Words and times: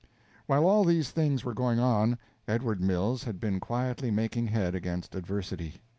While 0.47 0.65
all 0.65 0.83
these 0.83 1.11
things 1.11 1.45
were 1.45 1.53
going 1.53 1.77
on, 1.79 2.17
Edward 2.47 2.81
Mills 2.81 3.23
had 3.25 3.39
been 3.39 3.59
quietly 3.59 4.09
making 4.09 4.47
head 4.47 4.73
against 4.73 5.13
adversity. 5.13 5.75